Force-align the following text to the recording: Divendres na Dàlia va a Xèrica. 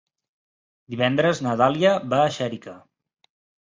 Divendres 0.95 1.43
na 1.49 1.55
Dàlia 1.63 1.95
va 2.17 2.25
a 2.25 2.35
Xèrica. 2.43 2.79